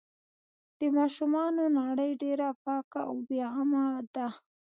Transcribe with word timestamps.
د 0.79 0.81
ماشومانو 0.97 1.63
نړۍ 1.79 2.11
ډېره 2.23 2.47
پاکه 2.63 2.99
او 3.09 3.15
بې 3.27 3.43
غمه 3.53 3.85
ده. 4.15 4.27